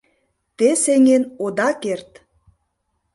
[0.57, 2.11] Те сеҥен ода керт!